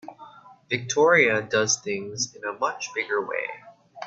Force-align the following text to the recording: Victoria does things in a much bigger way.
Victoria 0.67 1.43
does 1.43 1.77
things 1.77 2.33
in 2.35 2.43
a 2.43 2.53
much 2.53 2.89
bigger 2.95 3.23
way. 3.23 3.45